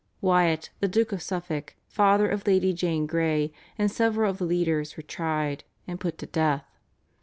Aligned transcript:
Wyatt, 0.19 0.71
the 0.79 0.87
Duke 0.87 1.11
of 1.11 1.21
Suffolk, 1.21 1.75
father 1.87 2.27
of 2.27 2.47
Lady 2.47 2.73
Jane 2.73 3.05
Grey, 3.05 3.53
and 3.77 3.91
several 3.91 4.31
of 4.31 4.39
the 4.39 4.45
leaders 4.45 4.97
were 4.97 5.03
tried 5.03 5.63
and 5.87 5.99
put 5.99 6.17
to 6.17 6.25
death. 6.25 6.65